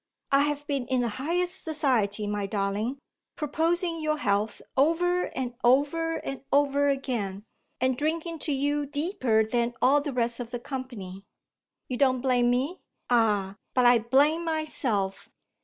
[0.31, 2.97] I have been in the highest society, my darling;
[3.35, 7.43] proposing your health over and over and over again,
[7.79, 11.23] and drinking to you deeper than all the rest of the company.
[11.87, 12.81] You don't blame me?
[13.11, 15.29] Ah, but I blame myself.